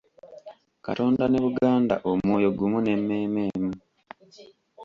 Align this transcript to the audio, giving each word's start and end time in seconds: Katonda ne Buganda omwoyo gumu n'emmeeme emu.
Katonda 0.85 1.23
ne 1.27 1.39
Buganda 1.43 1.95
omwoyo 2.11 2.49
gumu 2.57 2.79
n'emmeeme 2.81 3.41
emu. 3.55 3.73